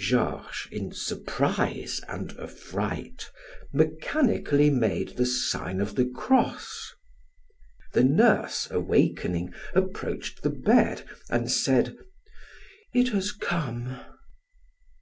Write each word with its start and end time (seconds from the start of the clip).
Georges, 0.00 0.66
in 0.72 0.90
surprise 0.90 2.00
and 2.08 2.32
affright, 2.40 3.30
mechanically 3.72 4.68
made 4.68 5.10
the 5.16 5.24
sign 5.24 5.80
of 5.80 5.94
the 5.94 6.04
cross. 6.06 6.92
The 7.92 8.02
nurse, 8.02 8.66
awakening, 8.72 9.54
approached 9.76 10.42
the 10.42 10.50
bed 10.50 11.04
and 11.30 11.48
said: 11.48 11.96
"It 12.94 13.10
has 13.10 13.30
come." 13.30 14.00